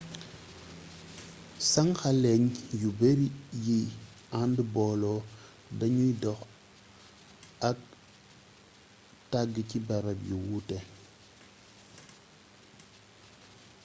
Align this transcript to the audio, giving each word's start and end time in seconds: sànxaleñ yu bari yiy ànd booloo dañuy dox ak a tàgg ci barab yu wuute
sànxaleñ 1.71 2.43
yu 2.79 2.89
bari 2.99 3.25
yiy 3.65 3.85
ànd 4.41 4.57
booloo 4.73 5.19
dañuy 5.79 6.11
dox 6.23 6.41
ak 7.69 7.77
a 9.29 9.29
tàgg 9.31 9.53
ci 9.69 9.77
barab 9.87 10.19
yu 10.29 10.37
wuute 10.47 10.77